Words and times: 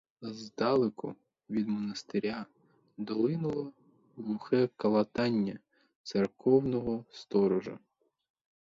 Здалеку, 0.21 1.15
від 1.49 1.67
монастиря, 1.67 2.45
долинуло 2.97 3.71
глухе 4.17 4.69
калатання 4.77 5.59
церковного 6.03 7.05
сторожа. 7.11 7.79